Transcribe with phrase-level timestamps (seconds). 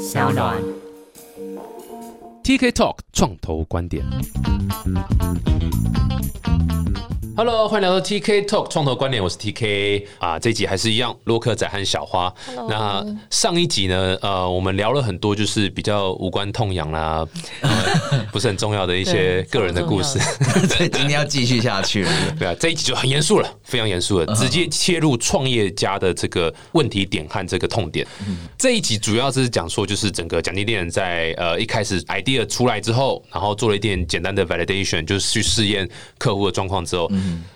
[0.00, 0.56] 小暖。
[2.42, 4.02] TK Talk 创投观点。
[7.42, 10.38] Hello，欢迎来到 TK Talk 创投观点，我是 TK 啊。
[10.38, 12.30] 这一集还是一样，洛克仔和小花。
[12.68, 17.26] 那上一集呢，呃，我们聊了很多，就是比较无关痛痒啦，
[17.62, 17.70] 呃
[18.30, 20.18] 不是很重要的一些个人的故事。
[20.76, 22.10] 对，今天要继续下去了。
[22.38, 28.06] 对啊，这一集就很严肃了，非常严肃了，直接切入创业家的这个问题点和这个痛点。
[28.58, 35.88] 这一集主要是讲说，就是整个奖金猎人在呃一开始 idea 出来之后，然后做了一点简单的 validation，就是去试验
[36.18, 37.10] 客户的状况之后，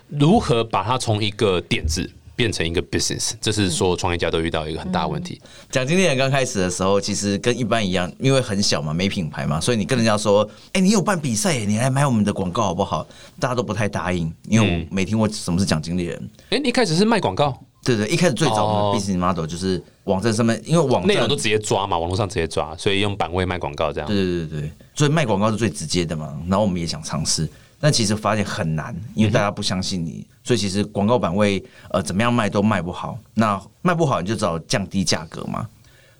[0.09, 5.41] 如何把它从一个点子变成一个 business，这是所有创业家都遇到一个很大的问题。
[5.71, 13.07] 奖金猎人刚开始的时候，其实跟一般一样，因为很小嘛，没品牌嘛，所以你跟人家说，哎、你有办比赛耶，你来买我们的广告好不好？
[13.39, 16.29] 大家都不太答应，因为我没听过什么是奖金猎人。
[16.49, 24.07] 哎、你一开始是卖广告，对对，一开始最早 business model 就是网站上面，因为网内容都直接抓嘛，网络上直接抓，所以用版位卖广告这样。
[24.09, 26.37] 对对对对，所以卖广告是最直接的嘛。
[26.49, 27.47] 然后我们也想尝试，
[27.79, 33.17] 但其实发现很难，因为大家不相信你，所以其实广告版位呃怎么样卖都卖不好。
[33.33, 35.67] 那卖不好你就只好降低价格嘛。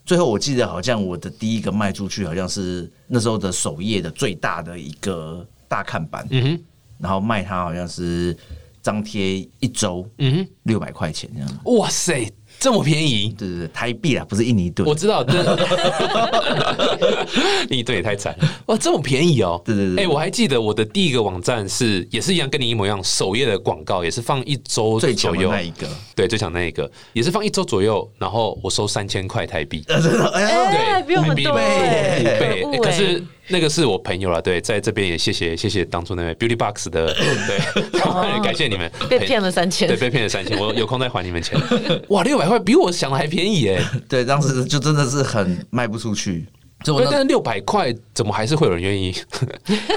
[0.06, 6.64] 最后我记得好像我的第一个卖出去好像是那时候的首页的最大的一个大看板，嗯哼，
[7.00, 8.38] 然后卖它好像是
[8.84, 11.50] 张贴一周嗯六百块钱这样。
[11.78, 12.32] 哇塞，
[12.66, 13.32] 这么便宜！
[13.38, 14.90] 对对对，台币啊，不是印尼盾。
[14.90, 14.96] 我。
[14.96, 15.38] 知道，对，
[17.70, 18.50] 你对也太惨了。
[18.66, 19.62] 哇，这么便宜哦！
[19.64, 20.04] 对对对。
[20.04, 25.52] 哎、我还记得我的第一个网站是也是一样，跟你一模一样，首页的广告也是放一周最强左右。
[25.52, 26.92] 的那，一个，对，最强那一个。
[27.14, 30.50] 也是放一周左右，然后我收三千块台币，呃，真的，哎呀，
[30.96, 41.60] 哎，比我们多五倍哎，五倍、可是那个是我朋友了，对，在这边也谢谢谢谢当初那位 Beauty Box 的， 对，感谢你们 被骗了三千对，，被骗了三千，我有空再还你们钱。
[42.10, 43.82] 哇，六百块比我想的还便宜哎！
[44.10, 46.46] 对，当时就真的是很卖不出去。
[46.84, 49.12] 所以我对，但是六百块怎么还是会有人愿意？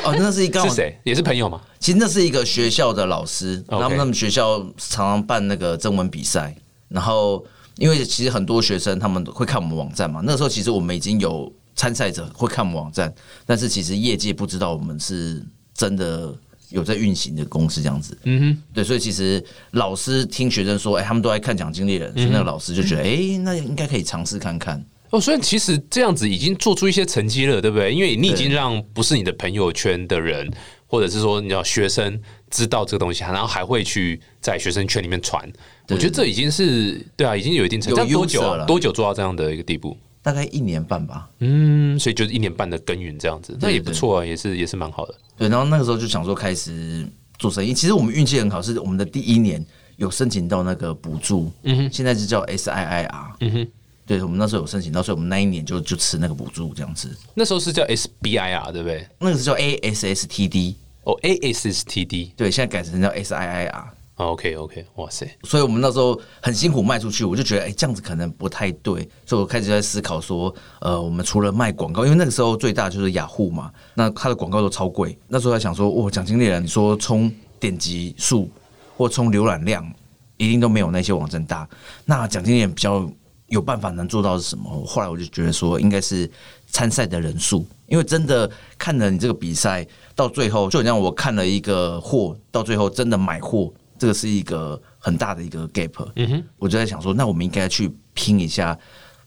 [0.05, 0.99] 哦，那是一个是谁？
[1.05, 1.61] 也是朋友吗？
[1.79, 6.55] 其实那是一个学校的老师他们他们学校常常办那个征文比赛，
[6.89, 7.45] 然后
[7.77, 13.15] 因为其实很多学生他们会看我们网站嘛，那个时候其实我们已经有参赛者会看我们网站，
[13.47, 15.41] 但是其实业界不知道我们是
[15.73, 16.35] 真的
[16.71, 18.19] 有在运行的公司这样子。
[18.25, 24.85] 嗯哼，对，所以其实老师听学生说，哎、他们都在看奖金猎人，所以那个老师就觉得，哎、那应该可以尝试看看。
[25.11, 27.95] 哦，所以其实这样子已经做出一些成绩了，对不对？
[27.95, 30.53] 因为你已经让不是你的朋友圈的人，
[30.87, 35.49] 或者是说你要学生知道这个东西，然后还会去在学生圈里面传。
[35.89, 38.57] 我觉得这已经是对啊，已经有一定成有多久啊？
[38.57, 39.97] 了多久做到这样的一个地步？
[40.29, 45.15] 大概一年半吧，嗯，所以就是一年半的耕耘这样子，那也不错啊，也是也是蛮好的。
[45.39, 47.09] 对，然后那个时候就想说开始
[47.39, 47.73] 做生意。
[47.73, 49.65] 其实我们运气很好，是我们的第一年
[49.97, 53.69] 有申请到那个补助，嗯哼，现在是叫 SIIR，嗯哼，
[54.05, 57.09] 对，我们那时候有申请到，所以我们那一年就就吃那个补助这样子。
[57.33, 59.09] 那时候是叫 SBIR 对不对？
[59.19, 60.75] 那个是叫 ASSTD，
[61.05, 62.33] 哦，ASSTD。
[62.37, 63.85] 对，现在改成叫 SIIR。
[64.19, 75.17] OK OK，哇塞，所以我们那时候很辛苦卖出去，我就觉得哎、这样子可能不太对，所以我开始在思考说，呃，我们除了卖广告，因为那个时候最大就是雅虎嘛，那它的广告都超贵。
[75.29, 78.51] 那时候在想说，哇，奖金猎人，你说冲点击数
[78.97, 79.89] 或冲浏览量，
[80.37, 81.69] 一定都没有那些网站大。
[82.05, 83.09] 那奖金猎人比较
[83.47, 84.85] 有办法能做到是什么？
[84.85, 86.29] 后来我就觉得说，应该是
[86.67, 89.87] 参赛的人数，因为真的看了你这个比赛
[90.17, 96.09] 到最后，就好像我看了一个货，到最后真的买货，这个是一个很大的一个 gap。
[96.17, 98.79] 嗯哼，我就在想说，那我们应该去拼一下。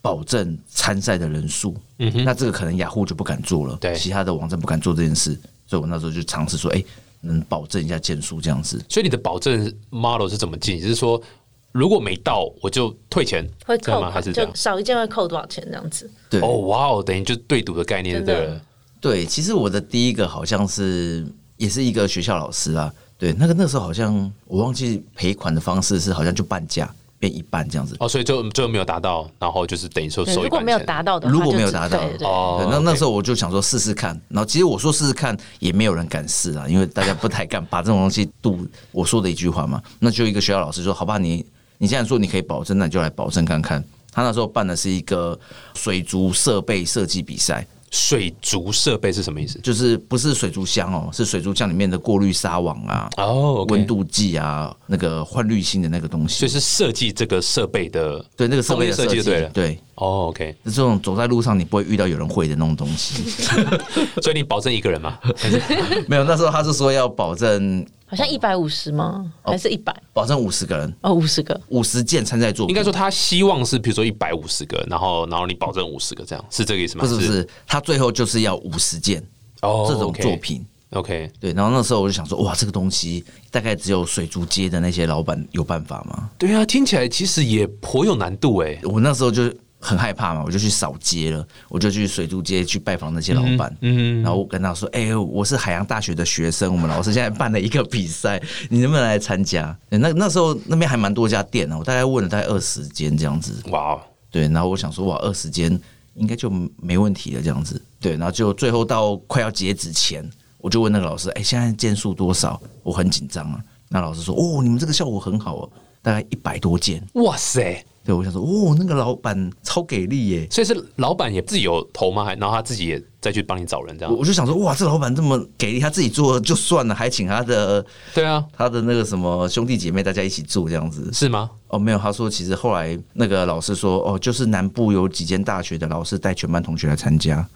[0.04, 6.84] 保证参赛的人数，嗯哼，那这个可能雅虎就不敢做了，对其他的网站不敢做这件事，所以我那时候就尝试说，哎、
[7.20, 8.84] 能保证一下件数这样子。
[8.88, 10.80] 所以你的保证 model 是怎么进？
[10.80, 11.22] 就是说，
[11.70, 14.10] 如果没到我就退钱， 会扣吗？
[14.10, 14.44] 还是就？
[14.56, 16.10] 少一件会扣多少钱这样子？
[16.28, 18.60] 对，哦，哇哦，等于就对赌的概念，对。
[19.00, 21.24] 对，其实我的第一个好像是
[21.58, 27.94] 也是一个学校老师啊，对，那个那时候好像我忘记赔款的方式是好像就半价变一半这样子。
[28.00, 30.78] 哦，所以就最后没有达到，然后就是等于说，收一如果没有。
[30.80, 39.80] 达到的话，如果没有达到哦，那那时候我就想说试试看，然后其实我说试试看也没有人敢试啊，因为大家不太敢把这种东西赌我说的一句话嘛。
[40.00, 41.46] 那就一个学校老师说：“好吧，你
[41.78, 43.80] 你现在说你可以保证，那你就来保证看看。”
[44.10, 45.38] 他那时候办的是一个
[45.74, 49.60] 水族设备设计比赛，水族设备是什么意思？
[49.62, 56.38] 就是不是水族箱哦，是水族箱里面的过滤纱网啊、哦温度计啊、那个换滤芯的那个东西。
[56.38, 63.22] 所以是设计这个设备的对那个设备设计就对了对，哦，OK，这种走在路上你不会遇到有人会的那种东西。
[64.22, 65.18] 所以你保证一个人吗？
[66.08, 69.30] 没有，那时候他是说要保证好像一百五十吗？
[69.42, 69.94] 还是一百？
[70.12, 71.58] 保证五十个人，哦，五十个。
[71.68, 72.74] 五十件参赛作品。
[72.74, 77.02] 应该说他希望是比如说一百五十个，然后然后你保证五十个，这样是这个意思吗？
[77.02, 79.22] 不是不是，他最后就是要五十件
[79.60, 80.64] 哦这种作品。
[80.92, 86.28] OK，对，然后那时候我就想说，哇，这个东西大概只有水族街的那些老板有办法吗？
[86.36, 88.78] 对啊，听起来其实也颇有难度哎。
[88.82, 89.50] 我那时候就
[89.82, 93.76] 很害怕嘛，我就去扫街了，我就去水族街去拜访那些老板。
[93.80, 98.40] 嗯，然后我跟他说：“哎、我是海洋大学的学生，我们老师现在办了一个比赛，
[98.70, 103.60] 你能不能来参加？”对那那时候那边还蛮多家店呢，我大概问了大概二十间这样子。
[103.70, 104.00] 哇哦，
[104.30, 105.76] 对，然后我想说，哇，二十间
[106.14, 106.48] 应该就
[106.80, 107.82] 没问题了这样子。
[108.00, 110.24] 对，然后就最后到快要截止前，
[110.58, 113.60] 我就问那个老师：“哎、现在件数多少？”我很紧张啊。
[113.88, 115.70] 那老师说：“哦，你们这个效果很好哦，
[116.00, 117.04] 大概一百多件。
[117.14, 122.24] 哇塞！”对，我想说：“哦，那个老板超给力耶！”所以是老板也自己有投吗？
[122.24, 124.12] 还然后他自己也再去帮你找人这样？
[124.12, 131.48] 我我就想说：“哇，这老板这么给力，他自己做就算了，还请他的对啊，他的那个什么兄弟姐妹大家一起做这样子。”是吗？
[131.68, 137.46] 哦，没有，他说其实后来那个老师说：“哦，就是南部有几间大学的老师带全班同学来参加。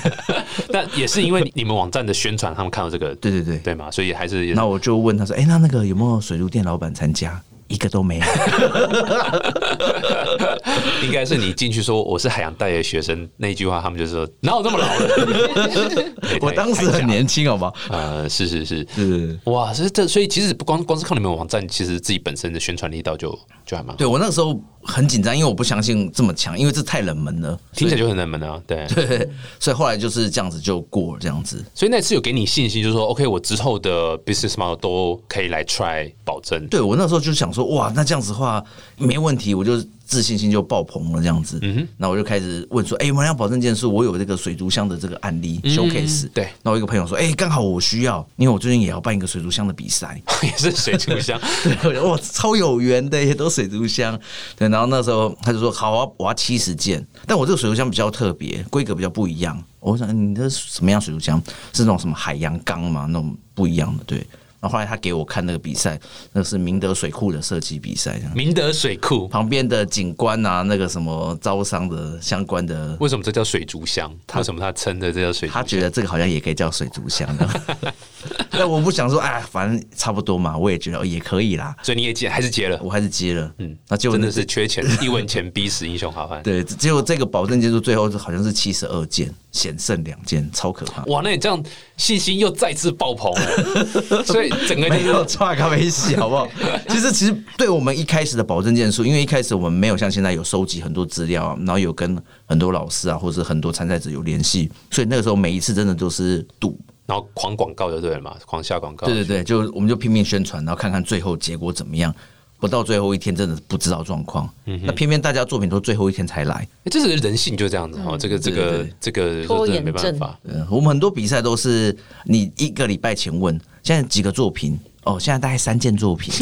[0.70, 3.58] 但也是因为你你们网站的宣传，他们看到这个”对 对对。
[3.58, 8.24] 对嘛，所以还是那我就问他说：“哎、那那个有没有水族店老板参加？”一个都没有。
[11.04, 16.12] 应该是你进去说我是海洋大学学生那一句话，他们就说哪有这么老的？
[16.40, 17.72] 我当时很年轻，好吗？
[17.90, 23.30] 呃，是是是，是，哇，这这所以其实不光光是靠你们网站，其实自己本身的宣传力道就
[23.64, 27.58] 就还蛮，对我那个时候很紧张，因为我不相信这么强，因为这太冷门了。
[27.72, 28.86] 听起来就很冷门啊，对。
[28.94, 29.28] 对，
[29.60, 31.64] 所以后来就是这样子就过了，这样子。
[31.74, 36.66] 所以那次有给你信心，就是说，OK，我之后的 business model 都可以来 try 保证。
[36.68, 38.62] 对我那时候就想说，哇，那这样子的话
[38.96, 39.76] 没问题，我就
[40.08, 41.58] 自信心就爆棚了，这样子。
[41.60, 46.26] 嗯哼，那我就开始问说，哎、我们要保证件数，我有这个水族箱的这个案例、showcase。
[46.32, 50.20] 对那我一个朋友说，哎、刚好我需要，因为我最近也要办一个水族箱的比赛。
[50.42, 51.38] 也是水族箱，
[51.82, 54.18] 对，哇，超有缘的，也都水族箱。
[54.56, 59.62] 对，然后那时候他就说好啊，我要七十件，但我这个水族箱比较特别，规格比较不一样。
[59.80, 61.40] 我想你这是什么样水族箱？
[61.72, 63.06] 是那种什么海洋缸吗？
[63.10, 64.04] 那种不一样的。
[64.04, 64.26] 对，
[64.60, 65.98] 然后后来他给我看那个比赛，
[66.32, 69.28] 那是明德水库的设计比赛，明德水库。
[69.28, 72.96] 旁边的景观啊，那个什么招商的相关的。
[73.00, 74.12] 为什么这叫水族箱？
[74.34, 75.62] 为什么他称的这叫水族箱？
[75.62, 77.28] 他觉得这个好像也可以叫水族箱
[78.50, 83.52] 的，但我不想说，哎，反正差不多嘛，我也觉得哦也可以啦，所以你也接还是接了，我还是接了。
[83.58, 86.42] 嗯，那结果真的是缺钱， 一文钱逼死英雄好汉。
[86.42, 91.04] 对，结果这个保证件数最后好像是七十二件，险胜两件，超可怕。
[91.04, 91.62] 哇，那你这样
[91.96, 96.48] 信心又再次爆棚了， 所以整个就没有是差咖啡系，好不好？
[96.88, 102.16] 其实，其实对我们一开始的保证件数，因为一开始我们没有像现在有收集很多资料啊，然后有跟
[102.46, 106.78] 很多老师啊，或者很多参赛者有联系，所以那个时候每一次真的都是赌。
[107.08, 109.06] 然后狂广告就对了嘛，狂下广告。
[109.06, 112.14] 对对对，就我们就拼命宣传，然后看看最后结果怎么样。
[112.60, 114.52] 不到最后一天，真的不知道状况。
[114.64, 116.56] 那偏偏大家作品都最后一天才来。
[116.56, 120.38] 欸这是人性就这样子哦，这个这个这个拖真的没延症办法。
[120.42, 124.76] 嗯，我们很多比赛都是你一个礼拜前问，现在几个作品？
[125.08, 126.34] 哦，现在大概三件作品，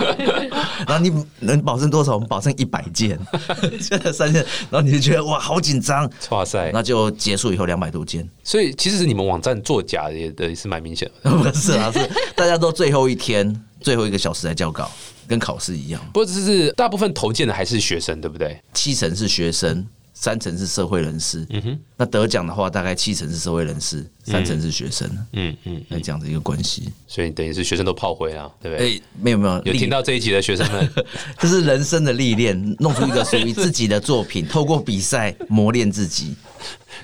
[0.88, 2.14] 然后你能保证多少？
[2.14, 3.18] 我们保证一百件，
[3.78, 6.70] 现在三件，然后你就觉得哇，好紧张，哇塞！
[6.72, 11.30] 那就结束以后两百多件，所以其实你们网站作假的也的也是蛮明显的。
[11.36, 14.90] 不是啊，是大家都最后一天最后一个小时来交稿，
[15.28, 18.58] 跟考试一样，不过只是大部分投件的还是学生，对不对？
[18.72, 19.86] 七成是学生。
[20.20, 26.92] 三成是社会人士，嗯哼，那得奖的话，大概七成是社会人士，三成是学生，嗯嗯，那这样的一个关系。
[27.08, 28.96] 所以等于是学生都炮灰啊，对不对？
[28.96, 30.86] 哎，没有没有，有听到这一集的学生们，
[31.40, 36.34] 这是人生的历练，弄出一个属于自己的作品，透过比赛磨练自己。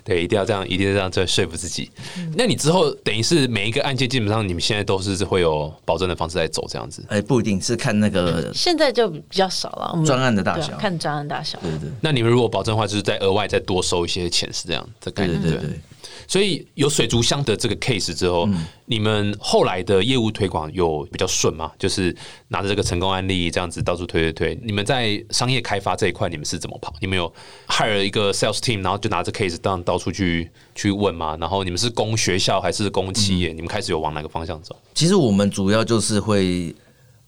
[0.05, 1.91] 对，一定要这样，一定要这样在说服自己。
[2.37, 7.05] 那你之后等于是每一个案件，基本上你们现在都是会有保证的方式在走这样子。
[7.09, 9.91] 哎，不一定是看那个，现在就比较少了。
[9.93, 11.59] 我们专案的大小看专案大小。
[11.61, 15.41] 对对那你们如果保证的话，就是再额外再多收一些钱，是这样的概念。
[15.41, 15.81] 对对对对。
[16.27, 18.49] 所以有水族箱的这个 case 之后，
[18.87, 21.71] 你们后来的业务推广有比较顺吗？
[21.79, 22.15] 就是
[22.49, 24.61] 拿着这个成功案例这样子到处推推推。
[24.63, 26.95] 你们在商业开发这一块，你们是怎么跑？
[27.01, 27.33] 你们有
[27.69, 31.37] hire 一个 sales team，然后就拿着 case 当到处去去问吗？
[31.41, 33.53] 然后你们是供学校还是供企业？
[33.53, 34.77] 你们开始有往哪个方向走？
[34.95, 36.75] 其实我们主要就是会，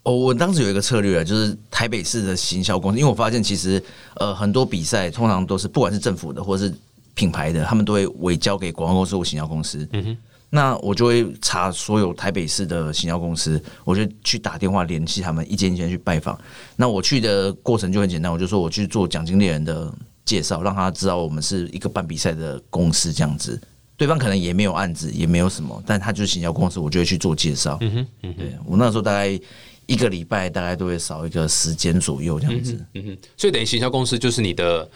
[0.04, 3.82] 哦，我当时有一个策略啊，就是台北市的行销公司，因为我发现其实
[4.16, 6.72] 呃很多比赛通常都是不管是政府的或是
[7.18, 9.86] 品牌的，他们都会委交给广告公司或行销公司。
[9.92, 10.16] 嗯哼。
[10.50, 16.38] 那我就会查所有台北市的行销公司，我就去打电话联系他们，一间一间去拜访。
[16.76, 19.92] 那我去的过程就很简单，我就说我去做奖金猎人的
[20.24, 23.60] 介绍，让他知道我们是一个办比赛的公司这样子。
[23.94, 27.76] 对方可能也没有案子，也没有什么，但他就是行销公司，我就会去做介绍。
[27.82, 29.28] 嗯哼，嗯哼，对我那时候大概
[29.84, 32.72] 一个礼拜大概都会少一个时间左右这样子。
[32.94, 34.88] 嗯哼，所以等于行销公司就是你的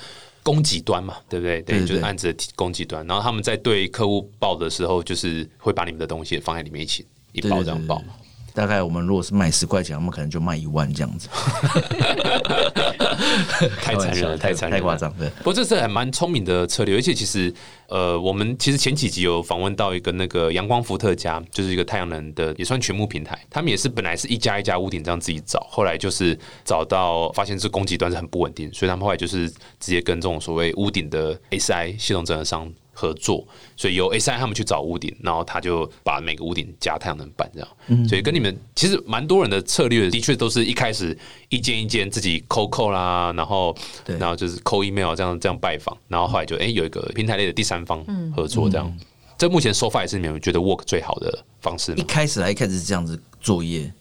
[0.42, 1.62] 供给端嘛，对不对？
[1.62, 8.14] 对，就是案子的供给端，然后他们在对客户报的时候，就是会把你们的东西放在里面一起一包这样报嘛。
[8.54, 11.28] 大概我们如果是卖十块钱，我们可能就卖一万这样子。
[13.80, 15.30] 太残忍了，太残忍了，太夸张了。
[15.38, 17.52] 不过这是还蛮聪明的策略，而且其实
[17.88, 32.72] 呃，我们其实前几集有访问到一个那个阳光伏特家，就是一个太阳能的也算全幕平台，他们也是本来是一家一家屋顶这样自己找，后来就是找到发现这供给端是很不稳定，所以他们后来就是直接跟这种所谓屋顶的 SI 系统整合商。
[32.94, 33.42] 合作，
[33.74, 37.68] 所以由 SI 他们去找屋顶，然后他就把每个屋顶加太阳能板这样。
[38.06, 41.16] 所以跟你们其实蛮多人的策略，的确都是一开始
[41.48, 43.76] 一间一间自己扣扣啦，然后
[44.06, 48.04] 然后就是扣 email 这样这样拜访，然后后来就哎、有一个平台类的第三方
[48.34, 48.92] 合作这样。
[49.36, 51.98] 这目前 so far 也是你们觉得 work 最好的方式吗？
[51.98, 53.92] 一开始来一开始是这样子作业，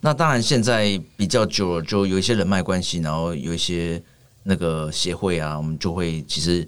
[0.00, 4.02] 那当然现在比较久了，就有一些人脉关系，然后有一些
[4.42, 6.66] 那个协会啊，我们就会其实。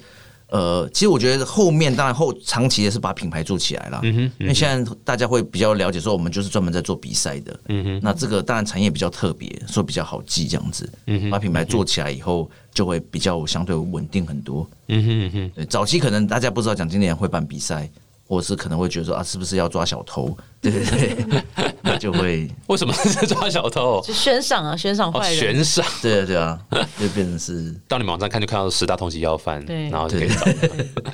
[0.52, 14.68] 呃，其实我觉得后面当然后长期也是把品牌做起来了，嗯哼，因为现在大家会比较了解说我们就是专门在做比赛的，嗯哼，那这个当然产业比较特别，所以比较好记这样子，嗯哼把品牌做起来以后就会比较相对稳定很多。
[14.88, 17.88] 嗯哼嗯哼，对，早期可能大家不知道奖金联会办比赛，
[18.28, 20.36] 或者是可能会觉得说啊，是不是要抓小偷？
[20.60, 21.71] 对对对，那
[22.02, 24.02] 就会 为什么是抓小偷？
[24.04, 25.38] 就悬赏啊，悬赏哦，坏人。
[25.38, 26.58] 悬赏对啊对啊，
[26.98, 30.44] 就变成是到你们网站看就看到十大通缉要犯，对然后就可以找。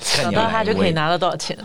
[0.01, 0.67] 看你要找到他哪一。
[0.67, 1.59] 就可以拿到多少钱？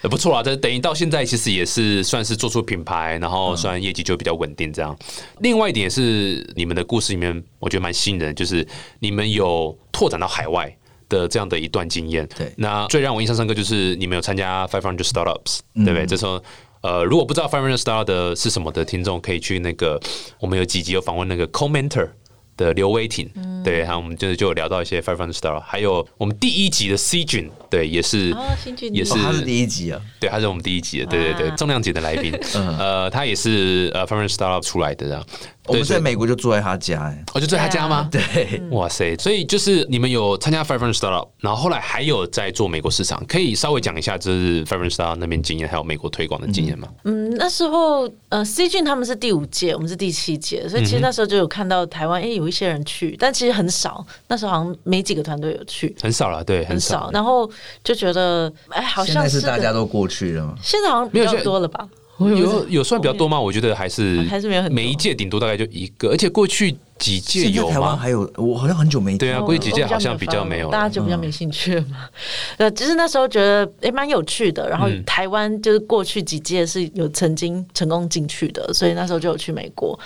[0.00, 4.96] 呃，不错啊，这等于到现在其实也是算是做出品牌，然后虽然业绩就比较稳定这样。
[5.40, 8.66] 另外一点也是你们的故事里面，我觉得蛮吸引人，就是
[9.00, 10.74] 你们有拓展到海外。
[11.08, 16.06] 的这样的一段经验，对那最让我印象深刻就是你们有参加 Five Hundred Startups，、对不对？
[16.06, 16.42] 这时候，
[16.82, 20.00] 呃，如果不知道 Five Hundred Startup 的是什么的听众，可以去那个
[20.40, 22.08] 我们有几集有访问那个 Commenter
[22.56, 23.30] 的刘威霆，
[23.64, 28.44] 对，然后我们就是就有聊到一些 Five Hundred Startup，还有我们第一集的 C 君，对，也是、哦，
[28.92, 31.56] 也是哦，他是第一集啊，对，他是我们第一集的，对对对，啊。
[31.56, 32.32] 重量级的来宾，
[32.78, 35.24] 呃，他也是呃 f a r m Startup 出来的这样，
[35.68, 38.08] 我们在美国就住在他家，哎，我，就在他家吗？
[38.10, 39.16] 对， 哇塞！
[39.16, 46.88] 所以就是你们有参加 Five Hundred Startup，然后后来还有在做美国市场，可以稍微讲一下，就是 Five Hundred Startup 那边经验，还有美国推广的经验吗？
[47.04, 54.04] 嗯，那时候呃，C 俊他们是第五届，我们是第七届，所以其实那时候就有看到台湾，哎、有一些人去，但其实很少。
[54.26, 57.04] 那时候好像没几个团队有去，很少了，对，很少。
[57.04, 57.10] 少。
[57.12, 57.48] 然后
[57.84, 60.54] 就觉得，哎，好现在是大家都过去了嘛。
[60.60, 61.88] 现在好像比较多了吧？
[62.30, 63.40] 有有算比较多吗？
[63.40, 67.96] 我觉得还是还是没有很每一届顶多大概就一个，而且过去几届有现在台湾吗？
[67.96, 70.70] 还有，我好像很久没对啊，我过去几届好像比较没有。
[70.70, 72.08] 大家就比较没兴趣了嘛。
[72.58, 74.68] 呃，其实那时候觉得也蛮有趣的。
[74.68, 79.98] 然后嗯台湾就是过去几届是有曾经成功进去的，所以那时候就有去美国。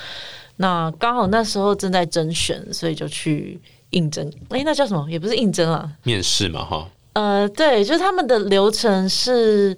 [0.56, 4.30] 那刚好那时候正在甄选，所以就去应征。
[4.48, 5.06] 哎，那叫什么？
[5.10, 9.76] 也不是应征啊，面试嘛，哈，呃，对，就是他们的流程是。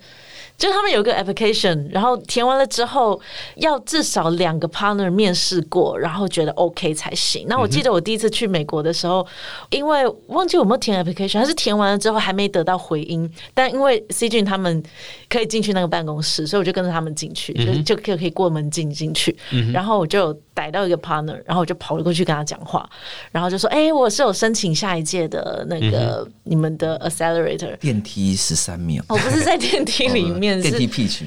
[0.59, 3.19] 就是他们有一个 application，然后填完了之后，
[3.55, 7.47] 要至少两个 partner 面试过，然后觉得 OK 才行。
[7.49, 9.27] 那我记得我第一次去美国的时候，
[9.71, 14.83] 因为忘记有没有填 application，还是填完了之后还没得到回音，但因为 C 俊他们
[15.29, 19.37] 可以进去那个办公室，所以我就跟着他们进去，就就可以可以过门进进去。
[19.73, 22.89] 然后我就逮到一个 partner，然后我就跑了过去跟他讲话，
[23.31, 31.25] 然后就说：“哎、我是有申请下一届的那个、你们的 accelerator。”电梯十三秒，我不是在电梯里面，电梯 pitch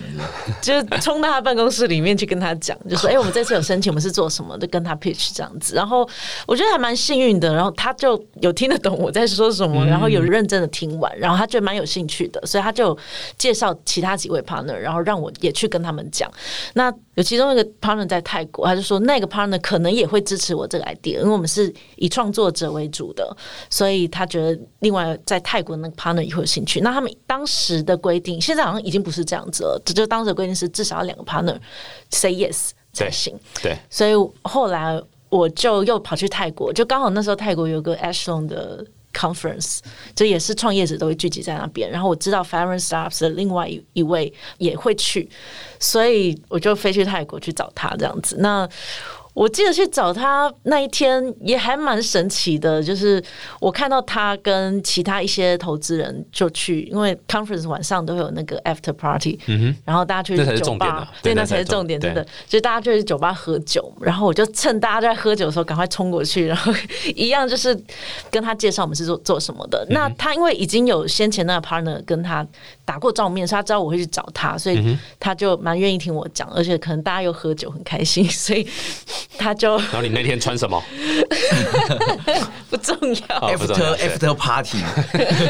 [0.62, 5.76] 就是冲到他办公室里面去跟他讲，就说：“哎、我们这次有申请，我们是做什么就？”跟他 pitch 这样子。
[5.76, 6.08] 然后
[6.48, 12.98] 我觉得还蛮幸运的，然后他就有听得懂我在说什么，然后有认真的听完，然后他觉得蛮有兴趣的，所以他就
[13.38, 16.32] 介绍其他几位 partner，然后让我也去跟他们讲。
[16.74, 23.36] 那有其中一个 partner 在泰国，他就说那个 partner 可能也会支持我这个 idea，因为我们是以创作者为主的，
[23.70, 26.80] 所以他觉得另外在泰国那个 partner 也会有兴趣。
[26.80, 31.58] 那他们当时的规定，现在好像已经不是这样子了，这就当时的规定是至少要两个 partner
[32.10, 33.38] say yes 才行。
[33.62, 34.14] 对，所以
[34.44, 39.80] 后来我就又跑去泰国，就刚好那时候泰国有个 Ashlon 的 conference，
[40.16, 41.90] 就也是创业者都会聚集在那边。
[41.90, 45.30] 然后我知道 f i r e Startups 的另外一一位也会去，
[45.80, 48.38] 所以我就飞去泰国去找他这样子。
[48.40, 48.68] 那
[49.34, 53.24] 我记得去找他那一天也还蛮神奇的，就是
[53.60, 59.40] 我看到他跟其他一些投资人就去，因为 conference 晚上都会有那个 after party，
[59.86, 60.78] 然后大家去那才是酒重
[61.22, 66.74] 对，那才是重点，真的，就大家就去酒吧喝酒，然后我就趁大家在喝酒的时候赶快冲过去，然后
[67.16, 67.78] 一样就是
[68.30, 69.86] 跟他介绍我们是做做什么的。
[69.90, 72.46] 那他因为已经有先前那个 partner 跟他
[72.84, 78.68] 打过照面，所以他知道我会去找他，所以他就蛮愿意听我讲，而且可能大家又喝酒很开心，所以
[79.38, 80.82] 他就然后你那天穿什么？
[82.70, 83.52] 不重要。
[83.52, 84.78] after after party，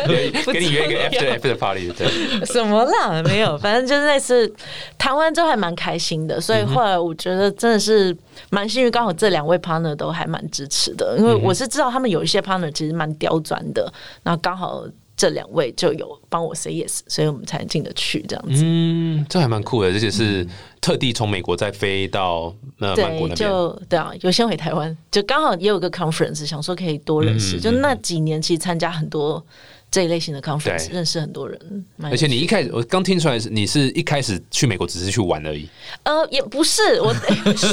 [0.51, 2.07] 给你约一个 after 要 after party，对，
[2.45, 3.21] 什么啦？
[3.23, 4.51] 没有， 反正就是那次
[4.97, 8.15] 谈完之后还蛮开心的，所以后来我觉得真的是
[8.49, 13.91] 蛮幸运，刚好这两位 partner 都还蛮支持的，因为我是知道他们有一些 partner 其实蛮刁钻的，
[14.23, 14.83] 然后刚好
[15.15, 18.63] 这两位就有帮我 say yes，所以我们才进得去这样子。
[18.65, 20.45] 嗯，这还蛮酷的，而且是
[20.81, 23.35] 特地从美国再飞到那曼谷对，那边。
[23.35, 27.57] 就对啊，有先回台湾，就刚好也有个 conference，想说可以多认识。
[27.57, 29.45] 嗯就那几年，其实参加很多
[29.91, 31.85] 这一类型的 conference，认识很多人。
[32.03, 35.67] 而且你一开始，我刚听出来是你是一开始去美国只是去玩而已，
[36.03, 37.07] 呃也不是我，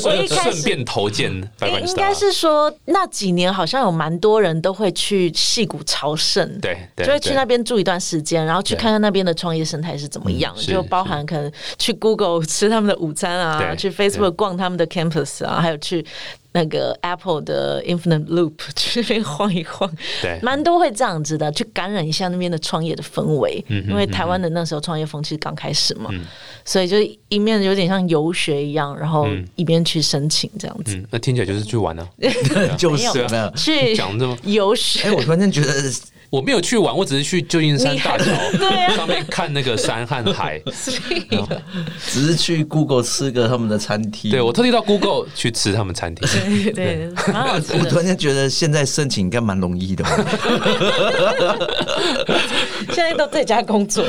[0.05, 1.31] 我一开始顺便投件
[1.63, 16.05] 应应该是说那几年好像有蛮多人都会去戏谷朝圣，对对就会去那边住一段时间，然后去看看那边的创业生态是怎么样，就包含可能去 Google 吃他们的午餐啊，去 Facebook 逛他们的 campus 啊，还有去。
[16.59, 19.89] 那个 Apple 的 Infinite Loop 去那边晃一晃，
[20.21, 20.41] 对。
[20.43, 23.65] 蛮多会这样子的，去感染一下那边的创业的氛围。
[23.69, 26.11] 嗯因为台湾的那时候创业风气刚开始嘛，
[26.65, 26.97] 所以就
[27.29, 30.97] 一面有点像游学一样，然后一边去申请这样子。
[30.97, 32.09] 嗯，那听起来就是去玩 呢、
[32.77, 33.09] 就是。
[33.57, 35.09] 去讲这么游学。
[35.09, 35.73] 哎，我突然间觉得
[36.31, 38.25] 我没有去玩，我只是去旧金山大桥
[38.95, 40.61] 上面看那个山和海。
[42.11, 46.29] 只是去 Google 吃个他们的餐厅，对我特地到 Google 去吃他们餐厅。
[46.29, 47.79] 对对，蛮好吃的。
[47.79, 50.05] 我突然间觉得现在申请应该蛮容易的，
[52.89, 54.05] 现在都在家工作，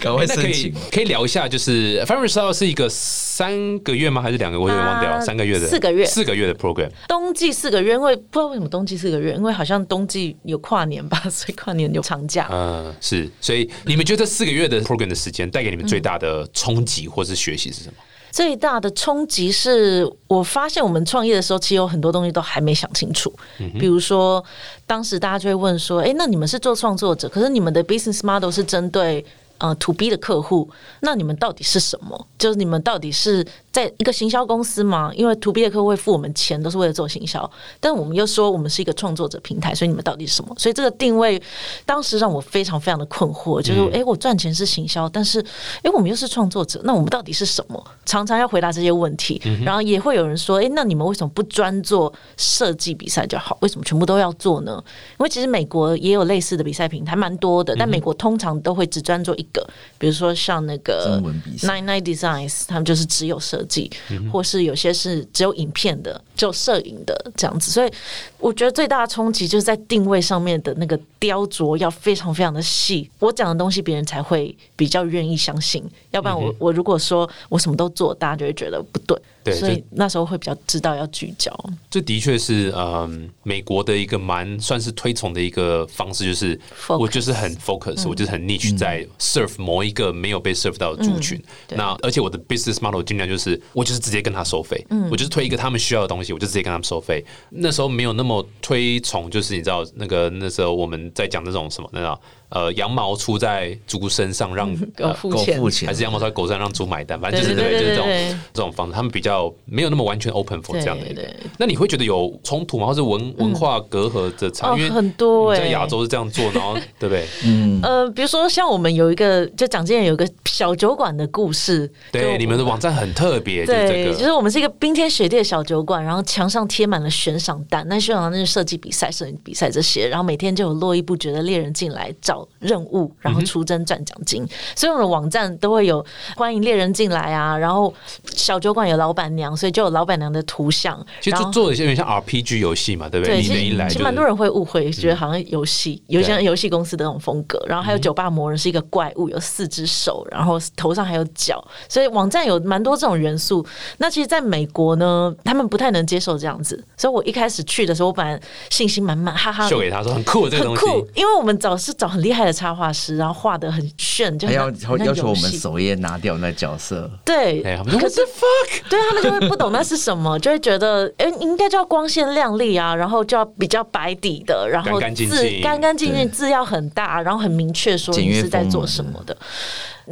[0.00, 0.74] 赶快那可以申请。
[0.90, 4.20] 可以聊一下，就是 f a m i l y Style 是一个三个月吗？
[4.20, 4.58] 还是两个？
[4.58, 6.88] 我有点忘掉了，啊三个月的，四个月四个月的 program。
[7.08, 12.48] 冬季四个月，因为不知道为什么冬季四个月，因为好像冬季有跨年吧，所以跨年有长假。
[12.50, 17.96] 嗯，是，所以你们觉得四个月的 program 的时间带给你们最大的冲击或是学习是什么？
[18.30, 23.32] 最大的冲击是我发现我们创业的时候，其实有很多东西都还没想清楚。
[23.78, 24.42] 比如说，
[24.86, 29.24] 当时大家就会问说：“诶，那你们是做创作者，可是你们的 business model 是针对
[29.58, 30.68] 呃 to B 的客户，
[31.00, 32.26] 那你们到底是什么？
[32.36, 35.10] 就是你们到底是在一个行销公司嘛？
[35.16, 40.54] 因为 to B 的客户会付我们钱，都是为了做行销，但我们又说我们是一个创作者平台，所以你们到底是什么？
[40.56, 41.42] 所以这个定位
[41.84, 45.44] 当时让我非常非常的困惑，就是诶，我赚钱是行销，但是
[45.82, 47.84] 诶，我们又是创作者，那我们到底是什么？
[48.06, 53.58] 常常要回答这些问题，然后也会有人说，诶，那你们为什么不专做设计比赛就好？
[53.60, 54.80] 为什么全部都要做呢？
[55.18, 59.66] 因为其实美国也有类似的比赛平台，蛮多的，但美国通常都会只专做一个，
[59.98, 61.20] 比如说像那个
[61.62, 63.90] Nine Nine Designs，他们就是只有设计，
[64.32, 67.70] 或是有些是只有影片的，只有摄影的这样子。
[67.70, 67.90] 所以
[68.38, 79.16] 我觉得最大的冲击就是在定位上面的那个雕琢要非常非常的细，我讲的东西别人才会比较愿意相信，要不然我、我如果说我什么都做，大家就会觉得不对。
[79.44, 81.54] 对所以那时候会比较知道要聚焦。
[81.90, 91.38] 这的确是嗯，美国的一个蛮算是推崇的一个方式，就是我就是很 focus，、我就是很 niche 在 serve 某一个没有被 serve 到的族群。
[91.68, 97.24] 对那而且我的 business model 尽量就是我就是直接跟他收费，我就是推一个他们需要的东西，我就直接跟他们收费。
[97.50, 102.18] 那时候没有那么推崇，就是你知道那个那时候我们在讲那种什么那种
[102.54, 108.06] 呃羊毛出在猪身上让给我 呃够付钱，还是羊毛出在狗身上让猪买单，反正就是对就是这种
[108.54, 111.36] 这种方式，他们比较没有那么完全 open for 对这样的。
[111.58, 112.86] 那你会觉得有冲突吗？
[112.86, 114.74] 或是文文化隔阂的差？
[114.76, 117.26] 因为哦很多在亚洲是这样做，然后 对不对？
[117.44, 124.14] 嗯呃，比如说像我们有一个，就蒋经人有一个小酒馆的故事，对，你们的网站很特别，就是对，这个。
[124.18, 134.46] 就是我们是一个冰天雪地的小酒馆，然后墙上贴满了悬赏单，那悬赏单就是设计比赛、摄影比赛这些，然后每天就有络绎不绝的猎人进来找任务，然后出征赚奖金。
[134.74, 136.04] 所以我们的网站都会有
[136.36, 137.92] 欢迎猎人进来啊，然后
[138.26, 140.94] 小酒馆有老板娘，所以就有老板娘的图像。
[141.20, 143.40] 其实就做的有点像 RPG 游戏嘛，对不对？
[143.40, 147.62] 你人一来就是实其实蛮多人会误会，觉得好像游戏，有些对游戏公司的那种风格。
[147.66, 153.64] 然后还有酒吧魔人是一个怪物，有四只手，然后头上还有脚，所以网站有蛮多这种元素。
[153.98, 164.68] 那其实，在美国呢，他们不太能接受这样子，所以我一开始去的时候，我本来信心满满，哈哈，秀给他说很酷这个东西，很酷，因为我们找是找很厉害害的插画师，然后画的很炫，就还要
[164.98, 168.90] 要求我们首页拿掉那角色，对，哎，他们说可 What 是 the fuck？
[168.90, 179.36] 对他们就会不懂那是什么，就会觉得哎、应该叫光鲜亮丽啊，然后就要比较白底的，然后干干净字干干净净，字要很大，然后很明确说你是在做什么的。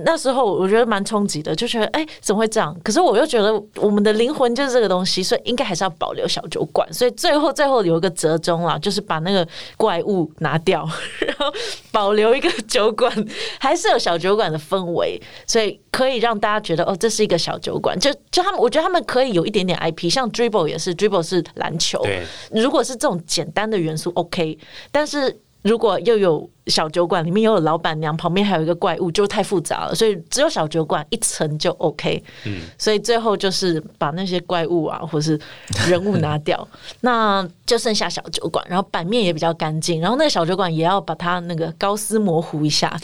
[0.05, 2.75] 那时候我觉得蛮冲击的，就觉得哎、怎么会这样？
[2.83, 6.91] 可是我又觉得我们的灵魂就是这个东西，所以应该还是要保留小酒馆。
[6.93, 10.89] 所以最后最后有一个折中啦，就是把那个怪物拿掉，
[11.27, 11.47] 然后
[11.91, 13.13] 保留一个酒馆，
[13.59, 17.99] 还是有小酒馆的氛围，所以可以让大家觉得哦，这是一个小酒馆。
[17.99, 24.59] 就就他们，我觉得他们可以有一点点 IP，像 Dribble 也是，Dribble 是篮球，对，如果是这种简单的元素，OK，
[24.91, 29.95] 但是如果又有小酒馆，里面又有老板娘，旁边还有一个怪物，就太复杂了。
[29.95, 32.23] 所以只有小酒馆一层就 OK。
[32.47, 35.39] 嗯，所以最后就是把那些怪物啊，或是
[35.89, 36.67] 人物拿掉，
[37.03, 42.97] 那就剩下小酒馆，然后版面也比较干净，然后那个小酒馆也要把它那个高斯模糊一下，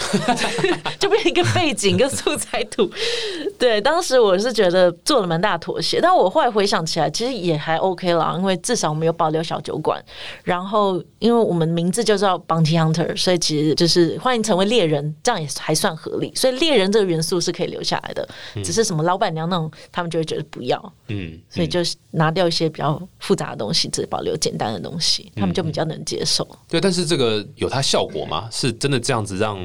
[1.00, 2.88] 就变成一个背景跟素材图。
[3.58, 10.00] 对，当时我是觉得做了蛮大妥协，但我后来回想起来，其实也还 OK 啦，因为至少我们有保留小酒馆，
[10.44, 16.30] 然后因为我们名字就叫 Bounty Hunter，所以其实就是欢迎成为猎人，这样也还算合理。
[16.34, 18.28] 所以猎人这个元素是可以留下来的，
[18.62, 26.46] 只是什么老板娘那种，他们就会觉得不要，嗯，所以就是拿掉一些比较复杂的东西，只保留简单的东西，他们就比较能接受。
[26.68, 28.50] 对，但是这个有它效果吗？
[28.52, 29.58] 是真的这样子让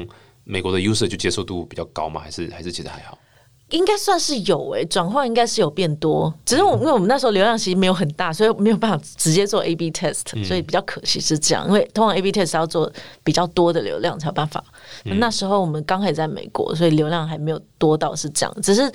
[0.44, 2.22] 美国的 user 就接受度比较高吗？
[2.22, 3.18] 还是还是其实还好？
[3.70, 11.66] 应该算是有诶、转换应该是有变多，只是我因为我们那时候流量其实没有很大，所以没有办法直接做 A/B test，、所以比较可惜是这样。
[11.66, 12.90] 因为通常 A/B test 要做
[13.24, 14.62] 比较多的流量才有办法。
[15.04, 18.90] 那时候我们刚开始在美国，所以流量还没有多到是这样，只是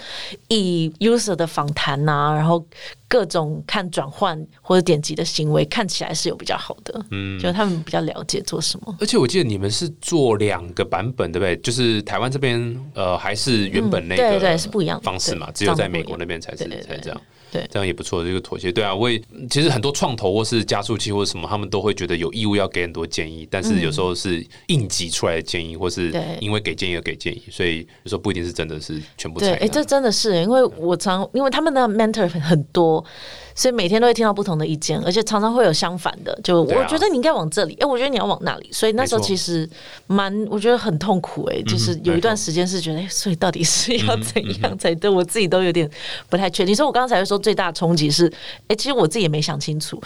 [0.47, 2.63] 以 user 的访谈呐，然后
[3.09, 8.95] 各种看转换或者点击的行为看起来是有比较好的，嗯，就他们比较了解做什么。
[9.01, 11.57] 而且我记得你们是做两个版本，对不对？
[11.57, 17.19] 就是台湾这边呃还是原本那个、嗯对对是不一样的方式嘛，只有在美国那边才是才这样。
[17.51, 18.71] 对这样也不错，这个妥协。
[18.71, 29.69] 对啊，我也其实很多创投或是加速器或者什么，他们都会觉得有义务要给很多建议，但是有时候是应急出来的建议，或是对因为给建议而给建议，所以有时候不一定是真的是全部对，哎。
[29.69, 33.01] 这真的是，因为我常因为他们的 mentor 很很多，
[33.59, 36.33] 所以每天都会听到不同的意见，而且常常会有相反的。
[36.41, 38.69] 就我觉得你应该往这里，哎、我觉得你要往那里。
[38.71, 39.69] 所以那时候其实
[40.07, 45.09] 蛮，我觉得很痛苦、哎，就是有一段时间是觉得，哎、所以到底是要怎样才对？
[45.11, 45.91] 我自己都有点
[46.29, 46.73] 不太确定。
[46.73, 48.31] 所以我刚才说最大的冲击是，
[48.69, 50.01] 哎、其实我自己也没想清楚，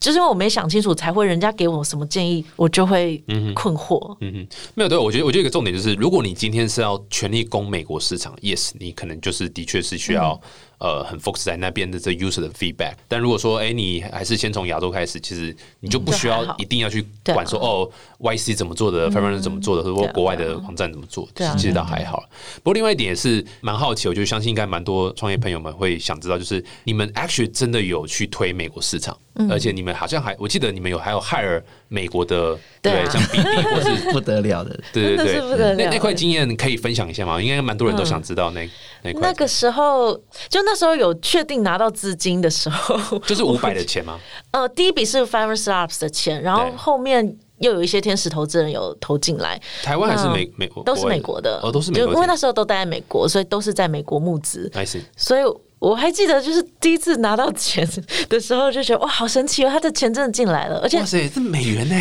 [0.00, 3.22] 就是因为我没想清楚，才会人家给我什么建议，我就会
[3.54, 4.16] 困惑。
[4.22, 12.94] 嗯哼，没有对，我觉得我觉得一个重点就是，如果你今天是要全力攻美国市场，yes，你可能就是的确是需要、嗯呃很 focus 在那边的这 user 的 feedback。
[13.06, 22.24] 但如果说哎、你还是先从亚洲开始，其实你就不需要一定要去管说、哦 YC 怎么做的 f a r m e r 怎么做的，或者国外的网站怎么做，其实倒还好。
[22.56, 29.48] 不过另外一点也是蛮好奇，我就相信应该蛮多创业朋友们会想知道，就是你们 actually 真的有去推美国市场，嗯。
[29.52, 33.04] 而且你们好像还我记得你们有还有 hire 美国的对对啊。
[33.04, 34.80] 对像 BD 或是不得了的。
[34.92, 37.40] 对对对，那那块经验可以分享一下吗？
[37.40, 38.68] 应该蛮多人都想知道那、
[39.02, 44.20] 那块，那个时候，就那时候有确定拿到资金的时候， 就是五百的钱吗？
[44.50, 52.36] 呃，第一笔是 Fiverr Startups 的钱，然后对后面又有一些天使投资人有投进来，台湾还是美美国都是美国的，哦，都是美国因为那。
[52.36, 54.70] 时候都待在美国，所以都是在美国募资
[55.16, 55.42] 所以。
[55.78, 57.88] 我还记得，就是第一次拿到钱
[58.28, 59.70] 的时候，就觉得哇，好神奇哦！
[59.70, 61.94] 他的钱真的进来了，而且哇塞，这美元呢，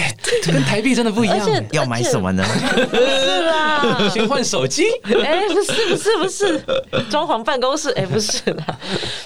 [0.46, 2.44] 跟台币真的不一样要买什么呢？
[2.92, 8.80] 是啦，先换手机，哎、不是不是不是，装潢办公室，哎、不是啦。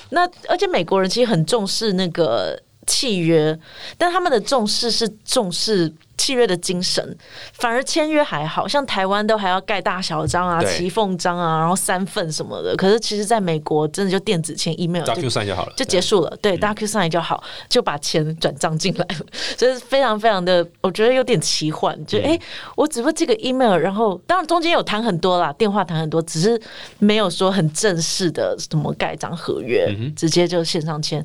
[0.09, 3.57] 那而且美国人其实很重视那个契约，
[3.97, 7.17] 但他们的重视是重视契约的精神，
[7.53, 10.71] 反而签约还好像台湾都还要盖大小章啊、对。
[10.77, 12.75] 骑缝章啊，然后三份什么的。
[12.75, 19.25] 可是其实在美国，真的就电子签 email 就 DocuSign 算就好了，就结束了，对，大 Q 上来就好，就把钱转账进来了，
[19.57, 22.41] 所以非常非常的，我觉得有点奇幻，就哎、诶
[22.75, 26.59] 我只不过这个 email，然后当然中间有谈很多啦，电话谈很多，只是
[26.99, 31.23] 没有说很正式的什么盖章合约，直接就线上签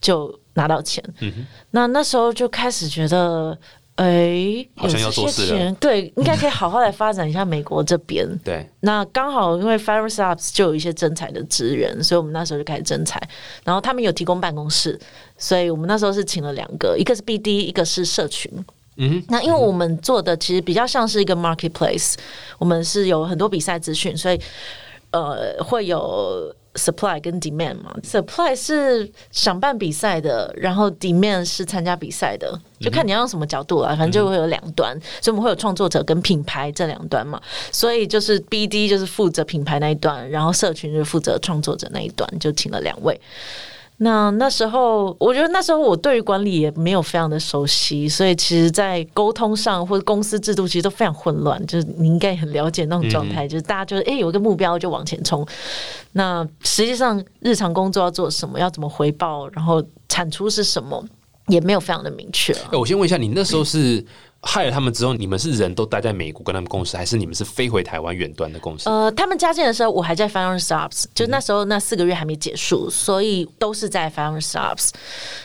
[0.00, 1.02] 就拿到钱。
[1.70, 3.56] 那那时候就开始觉得。
[3.98, 8.24] 哎，好像要有这些做事了钱，对，应该可以好好来发展一下美国这边。
[8.44, 13.20] 对，那刚好因为 Fiverr Startups 就有一些征才的资源，所以我们那时候就开始征才。
[13.64, 14.96] 然后他们有提供办公室，
[15.36, 18.48] 所以我们那时候是请了两个，一个是 BD，一个是社群。
[18.98, 22.14] 嗯那因为我们做的其实比较像是一个 marketplace，
[22.60, 24.40] 我们是有很多比赛资讯，所以
[25.10, 37.40] 呃会有 supply 跟 demand 嘛，supply 是想办比赛的，然后 demand 是参加比赛的，就看你要用什么角度啊，反正就会有两端，所以我们会有创作者跟品牌这两端嘛，
[37.72, 43.20] 所以就是 BD 就是负责品牌那一端，然后社群就是负责创作者那一端，就请了两位。
[44.00, 51.64] 那那时候，我觉得那时候我对于管理也没有非常的熟悉，所以其实，在沟通上或者公司制度其实都非常混乱。
[51.66, 55.44] 就是你应该很了解那种状态，就是大家就是哎有一个目标就往前冲。
[56.12, 61.04] 那实际上日常工作要做什么，要怎么回报，然后产出是什么，
[61.48, 62.52] 也没有非常的明确。
[62.70, 64.04] 哎，我先问一下，你那时候是？
[64.42, 68.88] 害了他们之后，你们是人都待在美国跟他们共事，还是你们是飞回台湾远端的共事？
[68.88, 74.90] 呃，他们加进的时候，我还在 Fire Stops，就那时候那四个月还没结束，所以都是在 Fire Stops。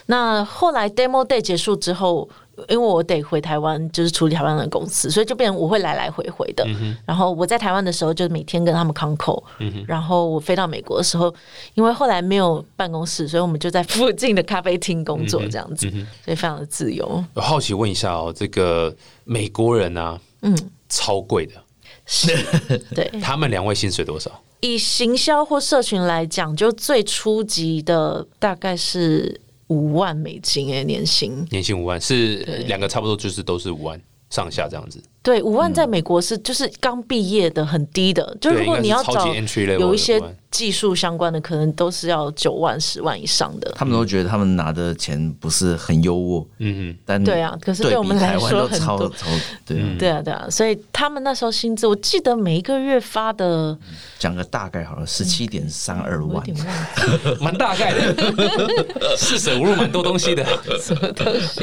[0.06, 2.30] 那后来 Demo Day 结束之后。
[2.70, 6.63] 因为我得回台湾，就是处理台湾的公司，所以就变成我会来来回回的。
[7.06, 9.44] 然后我在台湾的时候，就每天跟他们 c o n c o
[9.88, 11.34] 然后我飞到美国的时候，
[11.74, 15.89] 因为后来没有办公室，所以我们就在附近的咖啡厅工作，这样子，
[16.24, 17.24] 所以非常的自由。
[17.34, 20.56] 我好奇问一下哦，这个美国人啊，嗯，
[20.88, 21.54] 超贵的，
[22.06, 22.28] 是，
[22.94, 24.30] 对，他们两位薪水多少？
[24.62, 29.42] 以行销或社群来讲，就最初级的大概是。
[29.74, 35.02] 五万美金诶，年薪年薪五万是两个差不多，就是都是五万上下这样子。
[35.24, 39.26] 对，五万在美国是就是刚毕业的很低的，就如果你要找
[39.80, 43.72] 有一些技术相关的，可能都是要九万、十万以上的。
[43.74, 49.10] 他们都觉得他们拿的钱不是很优渥，嗯嗯，但对啊，可是对我们来说很多，
[49.66, 53.76] 对对啊对啊，所以他们那时候薪资，我记得每一个月发的，
[54.20, 56.46] 讲个大概好了，十七点三二万，
[57.40, 60.46] 蛮大概的，四舍五入蛮多东西的，
[60.80, 61.62] 什么东西？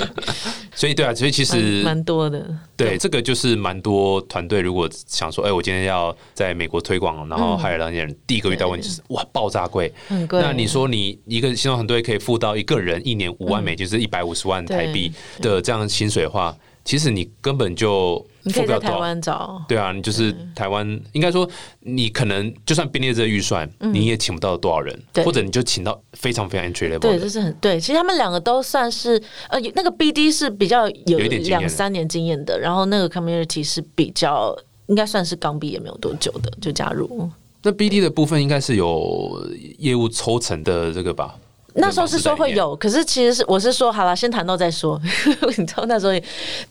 [0.74, 2.44] 所以对啊，所以其实蛮多的，
[2.84, 3.60] 对这个就是。
[3.60, 9.92] 蛮多团队，如果想说，哎，我今天要在美国推广，然后海尔两人第一个遇到问题就是，哇，爆炸贵。
[10.30, 15.12] 那你说，你一个新创团队可以付到一个人一年五万美金，是一百五十万台币
[15.42, 16.56] 的这样薪水的话，
[16.90, 18.26] 其实你根本就。
[18.42, 21.48] 你可以在台湾找，对啊，你就是台湾，应该说
[21.80, 26.98] 你可能就算编列这个预算，你也请不到多少人，或者你就请到非常非常 entry level。
[26.98, 27.78] 对，这是很对。
[27.78, 37.30] 其实他们两个都算是呃，那个 BD 是比较有两三年经验的，然后那个 community 是比较应该算是刚毕业没有多久的就加入。
[37.62, 39.46] 那 BD 的部分应该是有
[39.78, 41.36] 业务抽成的这个吧？
[41.74, 45.00] 那时候是说会有，可是其实是我是说好了，先谈到再说。
[45.56, 46.12] 你知道那时候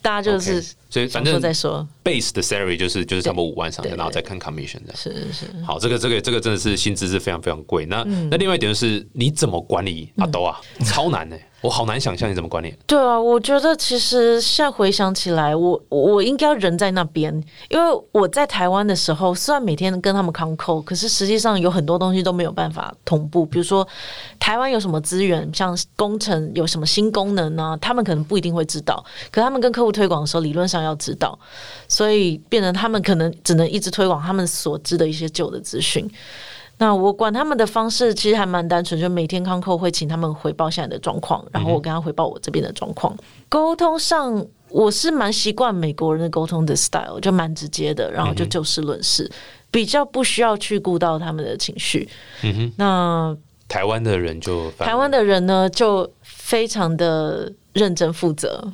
[0.02, 4.96] 大家就是所以反正再说 base 的 salary 就是就是差不多五万上下，然后再看 commission 的。
[4.96, 5.64] 是是是。
[5.66, 7.86] 好，这个这个这个真的是薪资是非常非常贵。
[7.86, 10.60] 那那另外一点就是你怎么管理阿斗啊？
[10.86, 11.36] 超难呢。
[11.62, 12.74] 我好难想象你怎么管理。
[12.88, 17.34] 对啊，我觉得其实现在回想起来，我我应该人在那边，
[17.70, 23.46] 因为我在台湾的时候，虽然每天跟他们 con call，可是实际上有很多东西都没有办法同步。
[23.46, 23.86] 比如说
[24.40, 27.78] 台湾有什么资源，像工程有什么新功能呢？
[27.82, 31.38] 他们可能不一定会知道，可他们跟客户推广的时候，理论上要知道，
[31.88, 36.10] 所以变成他们可能只能一直推广他们所知的一些旧的资讯。
[36.80, 43.16] 那我管他们的方式其实还蛮单纯，就每天康扣会请他们回报现在的状况，然后我跟他回报我这边的状况。
[43.48, 49.30] 沟通上我是蛮习惯美国人的沟通的 style，就蛮直接的，然后就就事论事，
[49.70, 52.10] 比较不需要去顾到他们的情绪。
[52.42, 53.38] 嗯哼，那
[53.68, 57.54] 台湾的人就台湾的人呢，就非常的。
[57.74, 58.62] 认真负责。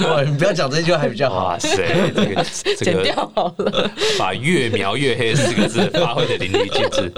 [0.00, 1.46] 哇，你不要讲这句话还比较好。
[1.46, 1.76] 哇塞，
[2.14, 2.44] 这个
[2.78, 7.12] 这个掉好了，把“越描越黑”四个字发挥的淋漓尽致。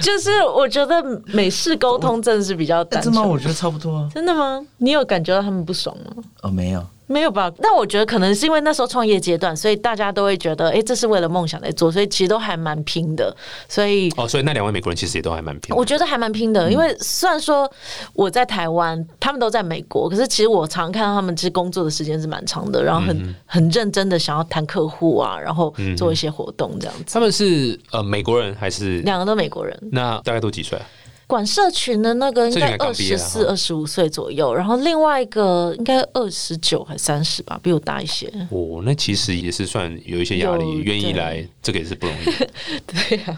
[0.00, 3.12] 就是我觉得美式沟通真的是比较单纯。
[3.12, 3.32] 真的吗？
[3.32, 4.08] 我觉得差不多。
[4.14, 4.64] 真的吗？
[4.78, 6.22] 你有感觉到他们不爽吗？
[6.42, 6.84] 哦，没有。
[7.08, 7.50] 没有吧？
[7.58, 13.34] 那我觉得可能是因为那时候创业阶段，所以大家都会觉得，哎，这是为了梦想在做，所以其实都还蛮拼的。
[13.66, 15.74] 所以哦，所以那两位美国人其实也都还蛮拼。
[15.74, 17.70] 我觉得还蛮拼的，因为虽然说
[18.12, 27.14] 我在台湾，他们都在美国，可是其实我常看到他们其实工作的时间是蛮长的，然后很很认真的想要谈客户啊，然后做一些活动这样子。
[27.14, 29.78] 他们是呃美国人还是两个都美国人？
[29.90, 30.84] 那大概都几岁啊？
[31.28, 38.26] 管社群的那个应该二十四、二十五岁左右，然后另外一个应该二十九还三十吧，比我大一些。
[38.48, 42.24] 哦，那其实也是算有一些压力，愿意来这个也是不容易。
[42.88, 43.36] 对呀，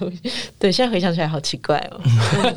[0.57, 2.01] 对，现在回想起来好奇怪哦。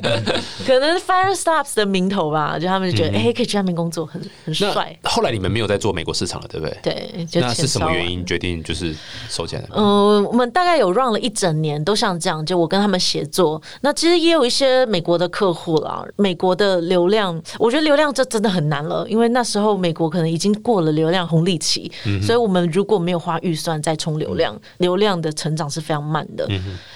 [0.67, 4.95] 可能 Fire Stops 的名头吧，就他们就觉得哎，可以去那边工作，很很帅。
[5.01, 6.77] 后来你们没有在做美国市场了，对不对？
[6.83, 8.95] 对，那是什么原因决定就是
[9.27, 9.63] 收起来？
[9.71, 13.59] 嗯，我们大概有 run 了一整年，都像这样，就我跟他们协作。
[13.81, 15.22] 那其实也有一些美国的。
[15.23, 26.47] 的客户了，美国的流量，我觉得流量这真的很难了，因为那时候美国可能已经过了流量红利期，所以我们如果没有花预算再冲流量，流量的成长是非常慢的。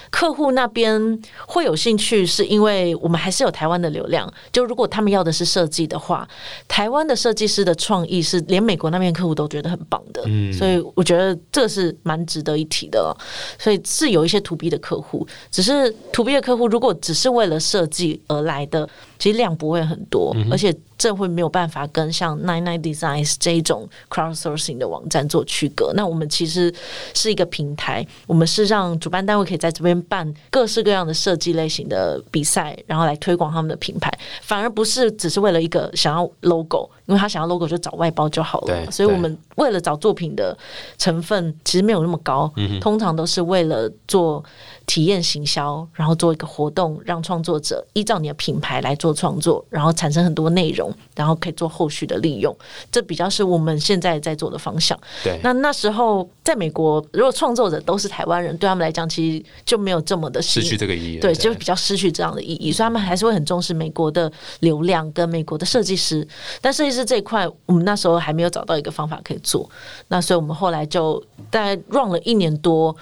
[0.09, 4.31] 客户那边会有兴趣，是因为我们还是有台湾的流量。
[4.51, 6.27] 就如果他们要的是设计的话，
[6.67, 13.15] 台湾的设计师的创意是连美国那边客户都觉得很棒的，所以我觉得这是蛮值得一提的。
[13.59, 18.87] 所以是有一些 to B 的客户，只是 to B 的客户如果只是为了设计而来的。
[19.19, 25.91] 其实量不会很多，而且这会没有办法跟像 Nine Nine Designs 这一种 crowdsourcing 的网站做区隔。
[25.95, 26.71] 那我们其实
[27.15, 34.11] 是一个平台，我们是让主办单位可以在这边办各式各样的设计类型的比赛，然后来推广他们的品牌，
[34.43, 38.91] 反而不是只是为了一个想要 logo，因为他想要 logo 就找外包就好了。
[38.91, 40.55] 所以我们为了找作品的
[40.99, 44.43] 成分，其实没有那么高，通常都是为了做。
[44.87, 52.55] 体验行销，然后做一个活动，让创作者依照你的品牌来做创作，然后产生很多内容，然后可以做后续的利用。
[52.89, 54.97] 这比较是我们现在在做的方向。
[55.23, 61.19] 对，那那时候在美国，如果创作者都是台湾人，对他们来讲，其实就没有这么的失去这个意义。
[61.19, 66.25] 对，就比较失去这样的意义，所以他们还是会很重视美国的流量跟美国的设计师。
[66.61, 69.69] 但设计师这一块，我们那时候还没有找到一个方法可以做。
[70.07, 71.21] 那所以我们后来就
[71.51, 72.95] 大概 run 了一年多。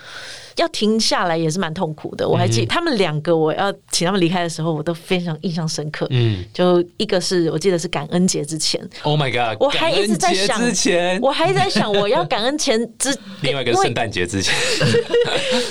[0.58, 2.27] 要停下来也是蛮痛苦的。
[2.27, 6.07] 我还记他们两个，我要请他们离开的时候，我都非常印象深刻。
[6.09, 9.61] 嗯，就一个是我记得是感恩节之前，Oh my God！
[9.61, 14.55] 我还一直在想，之前我还在想我要感恩前之另外一个圣诞节之前，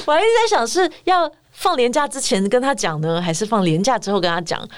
[0.06, 4.68] 我还一直在想 是要放年假之前跟他讲呢，还是放年假之后跟他讲？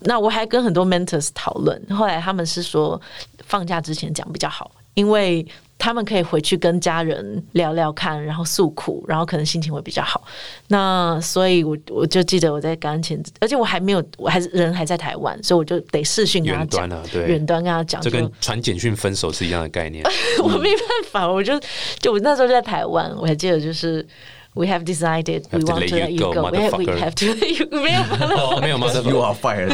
[0.00, 3.00] 那我还跟很多 mentors 讨论，后来他们是说
[3.46, 5.44] 放假之前讲比较好，因为。
[5.84, 10.24] 他们可以回去跟家人聊聊看，然后诉苦，然后可能心情会比较好。
[10.68, 20.02] 那所以，我我就记得我在感恩前，而且我还没有，我还是人还在台湾，所以我就得视讯跟他讲，对，远端跟他讲，就跟传简讯分手是一样的概念。
[20.42, 21.52] 我没办法，我就
[21.98, 24.06] 就我那时候就在台湾，我还记得就是
[24.54, 26.48] We have decided we want to let you go.
[26.48, 28.00] We have we have to let you 没有
[28.62, 28.86] 没有吗？
[29.04, 29.70] You are fired.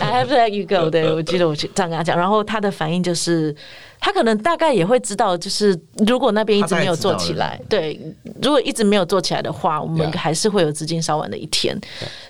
[0.00, 0.88] I have to let you go.
[0.88, 3.54] 对，我记得我去这样跟他讲，然后他的反应就是。
[4.00, 8.00] 他可能大概也会知道，就是如果那边一直没有做起来，对，
[8.42, 11.78] 如果一直没有做起来的话，我们还是会有资金烧完的一天。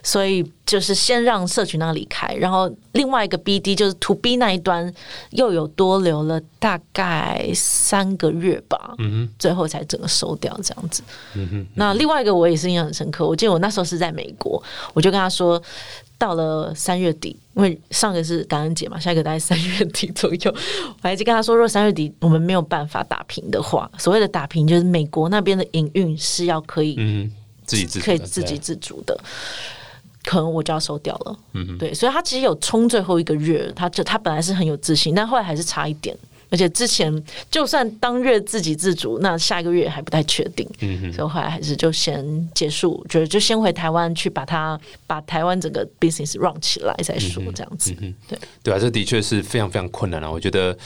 [0.03, 4.93] 所以就是先让社群那离开，然后另外一个 BD 就是 To B 那一端
[5.31, 11.03] 又有多留了大概三个月吧，嗯最后才整个收掉这样子。
[11.35, 14.63] 嗯哼，那另外一个我也是印象很深刻，我记得我那时候是在美国，
[14.95, 15.63] 我就跟他说。
[16.19, 27.31] 到了三月底，因为上个是感恩节嘛，下一个大概三月底左右，我还就跟他说，如果三月底我们没有办法打平的话，所谓的打平就是美国那边的营运是要可以嗯
[27.65, 29.19] 自己自可以自给自足的，
[30.25, 31.39] 可能我就要收掉了。
[31.53, 36.17] 嗯，对，所以他其实有冲最后一个月，他就他本来是很有自信，但后来还是差一点。
[36.51, 37.13] 而且之前
[37.51, 47.93] 就算当月自给自足，那下一个月还不太确定，嗯所以后来还是就先结束，觉得就先回台湾去把它把台湾整个 business run 起来再说，这样子。
[48.29, 50.77] 对对啊，这的确是非常非常困难啊，我觉得。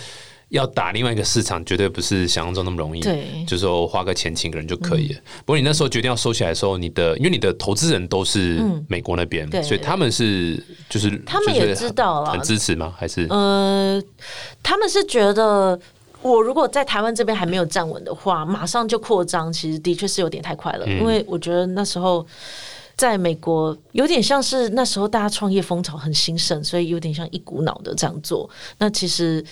[0.52, 3.00] 要打另外一个市场，绝对不是想象中那么容易。
[3.00, 5.20] 对，就是说花个钱请个人就可以了。
[5.46, 12.94] 不过你那时候决定要收起来的时候，你的因为你的投资人都是美国那边，所以他们是就是他们也知道了，很支持吗？
[12.94, 13.98] 还是呃，
[14.62, 15.80] 他们是觉得
[16.20, 20.86] 我如果在台湾这边还没有站稳的话，马上就扩张，其实的确是有点太快了。
[20.86, 22.26] 因为我觉得那时候
[22.94, 28.50] 在美国有点像是那时候大家创业风潮很兴盛，所以有点像一股脑的这样做。
[28.76, 29.42] 那其实。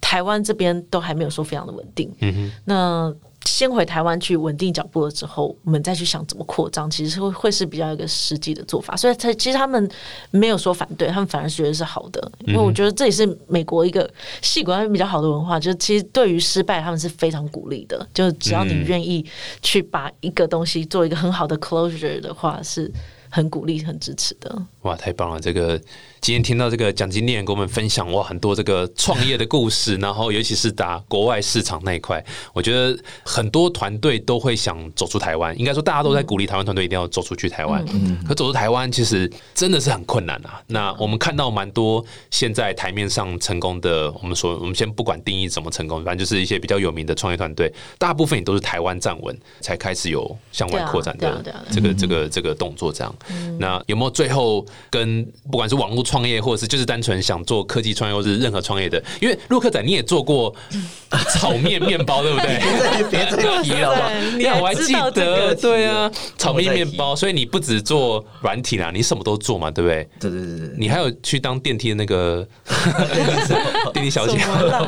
[0.00, 8.96] 台湾这边都还没有说非常的稳定，嗯哼那先回台湾去稳定脚步了之后，我们再去想怎么扩张，其实会会是比较一个实际的做法。
[8.96, 9.88] 所以，他其实他们
[10.30, 14.08] 没有说反对，他们反而觉得是好的，因为我觉得这也是美国一个
[14.42, 19.24] 戏骨比较好的文化，就是其实对于失败他们是非常鼓励的，就只要你愿意
[19.62, 22.92] 去把一个东西做一个很好的 closure 的话，是
[23.30, 24.62] 很鼓励、很支持的。
[24.82, 25.40] 哇，太棒了！
[25.40, 25.80] 这个。
[26.20, 35.58] 今天听到这个蒋经理跟我们分享哇，很多这个创业的故事， 然后尤其是打国外市场那一块，我觉得很多团队都会想走出台湾。
[35.58, 37.84] 应该说，大家都在鼓励台湾团队一定要走出去台湾。
[37.92, 40.60] 嗯，可走出台湾其实真的是很困难啊。
[40.66, 52.92] 那我们看到蛮多现在台面上成功的，我们说我们先不管定义怎么成功，反正就是一些比较有名的创业团队，大部分也都是台湾站稳才开始有向外扩展的这个这个这个动作。
[52.92, 53.14] 这样，
[53.58, 59.02] 那有没有最后跟不管是网络创业，或者是就是单纯想做科技创业，或是任何创业的？
[59.20, 60.54] 因为洛克仔你也做过
[61.34, 63.10] 炒面面包，对不对？
[63.10, 64.08] 别再提了吧。
[64.32, 70.08] 对你呀，我还记得，个对啊，炒面面包，所以你不只做软体啦，你什么都做嘛，对不对？
[70.18, 72.46] 对对对对，你还有去当电梯的那个
[73.92, 74.36] 电梯小姐，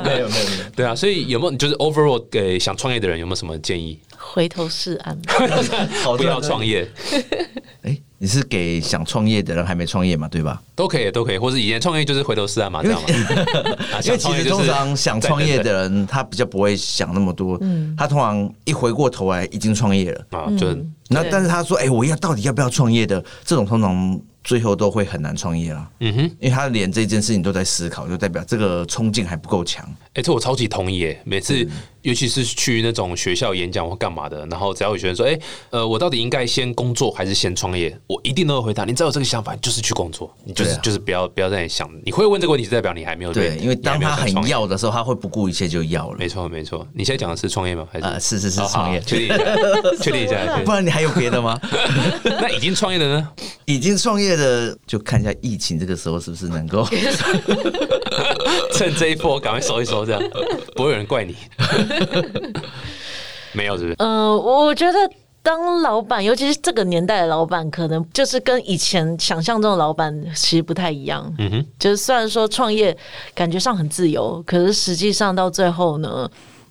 [0.03, 0.55] 没有没有。
[0.75, 3.99] 对啊，所以有没有就是 overall 给想创业的人有没有什么建议？
[4.21, 5.19] 回头是岸。
[6.05, 6.65] 好不要创。
[6.65, 6.87] 业
[7.83, 10.61] 哎，你是给想创业的人还没创业嘛，对吧？
[10.77, 13.09] 都可以，都可以，或是以前创业就是回头是岸嘛，这样嘛。
[13.97, 17.59] 啊因为其实通常想创业的的人，他比较不会想那么多，
[17.97, 20.27] 他通常一回过头来已经创业了。
[20.31, 25.89] 啊，就对那但是他说，哎，我要到底要不要创业的，这种通常最后都会很难创业啦。
[26.01, 29.85] 嗯哼，因为他连这件事情都在思考，就代表这个冲劲还不够强。
[30.15, 31.21] 哎、这我超级同意耶！
[31.25, 31.67] 每次，
[32.03, 35.39] 尤其是去那种学校演讲或干嘛的，然后只要有学生说：“哎、
[35.71, 41.91] 呃，我到底应该先工作还是先创业？”我一定都会回答：“你只要有这个想法，就是去工作，你就是、啊就是不要不要在想。
[42.05, 46.17] 你会问这个问题，是代表你还没有对，因为当他很要的时候，他会不顾一切就要了。
[46.19, 46.87] 没错没错。
[46.95, 47.87] 你现在讲的是创业吗？
[47.93, 48.07] 还是？
[48.07, 49.37] 呃，是是是创业，确定一下，
[50.01, 50.63] 确定一下。
[50.65, 51.59] 不然你还有别的吗？
[52.25, 53.29] 那已经创业的呢？
[53.67, 56.87] 已经创业的，就看一下疫情这个时候是不是能够。
[58.73, 60.23] 趁这一波赶快收一收，这样
[60.75, 61.37] 不会有人怪你。
[63.53, 63.95] 没有，是不是？
[63.99, 64.99] 呃，我觉得
[65.43, 71.35] 当老板，尤其是这个年代的老板，可能就是跟以前想象中的老板其实不太一样。
[71.39, 72.97] 嗯哼，就是虽然说创业
[73.35, 76.31] 感觉上很自由，可是实际上到最后呢，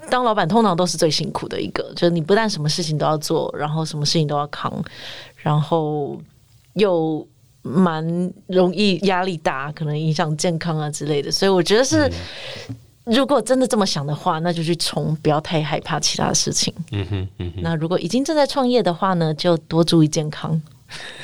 [0.09, 4.81] 当老板通常都是最辛苦的一个，就是你不但什么事情都要做，然后什么事情都要扛，
[5.35, 6.17] 然后
[6.75, 7.27] 又
[7.61, 11.29] 蛮容易压力大，可能影响健康啊之类的。
[11.29, 12.09] 所以我觉得是。
[13.11, 16.73] 如果真的这么想的话，那就去冲，不要太害怕其他的事情。
[16.91, 17.61] 嗯哼，嗯哼。
[17.61, 20.61] 那如果已经正在创业的话呢，就多注意健康。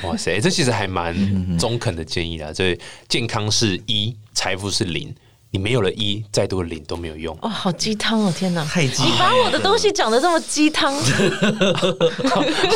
[0.02, 1.14] 哇塞，这其实还蛮
[1.58, 2.52] 中肯的建议啦。
[2.52, 2.78] 所以
[3.08, 5.14] 健康是一，财富是零。
[5.50, 7.36] 你没有了一，再多的零都没有用。
[7.42, 8.34] 哇、好鸡汤哦！
[8.36, 10.92] 天哪，太鸡你把我的东西讲的这么鸡汤，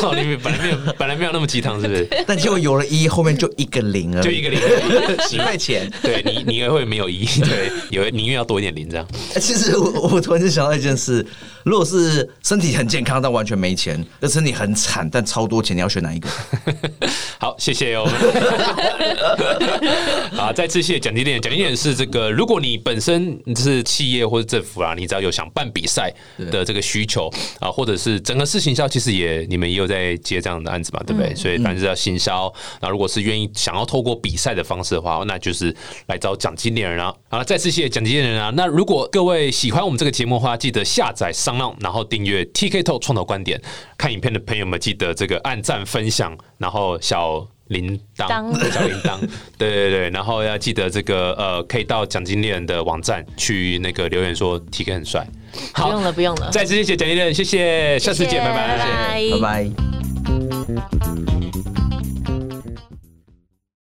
[0.01, 2.07] 哦，你本来没有，本来没有那么鸡汤，是不是？
[2.25, 4.59] 但结果有了一，后面就一个零了，就一个零，
[5.29, 5.91] 十块钱。
[6.01, 9.05] 对你，你也会没有一，对，有宁愿要多一点零这样。
[9.35, 11.25] 哎其实我我突然就想到一件事，
[11.63, 16.29] 如果是身体很健康但完全没钱，那身体很惨但超多钱，你要选哪一个？
[17.37, 18.07] 好，谢谢哦。
[20.35, 21.39] 好，再次谢谢奖金店。
[21.41, 26.13] 奖金店是这个，如果你本身是企业或者政府啊，你只要有想办比赛
[26.51, 31.33] 的这个需求啊，或者是整个市行销，其实也你们也有在接这样的案子嘛，对不对？
[31.35, 32.51] 所以反正是要行销。
[32.81, 35.75] 那如果是愿意想要透过比赛的方式的话，那就是
[36.07, 37.13] 来找奖金猎人啊。
[37.29, 38.51] 好，再次谢谢奖金猎人啊。
[38.55, 43.61] 那如果各位喜欢我们这个节目的话，记得下载商浪，然后订阅 TK Talk 创投观点。
[43.97, 47.47] 看影片的朋友们，记得这个按赞分享，然后小。
[47.71, 49.17] 铃铛，小铃铛，
[49.57, 55.25] 对对对，然后要记得这个，呃，可以到奖金猎人的网站去那个留言说 TK 很帅。
[55.73, 56.49] 好，不用了，不用了。
[56.51, 58.77] 再次谢谢奖金猎人，谢谢，下次见，拜拜，
[59.31, 59.71] 拜拜。